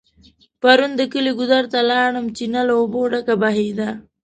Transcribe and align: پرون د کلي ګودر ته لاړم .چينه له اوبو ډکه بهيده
پرون 0.61 0.91
د 0.99 1.01
کلي 1.13 1.31
ګودر 1.37 1.63
ته 1.73 1.79
لاړم 1.89 2.25
.چينه 2.37 2.61
له 2.67 2.73
اوبو 2.79 3.01
ډکه 3.11 3.35
بهيده 3.41 3.89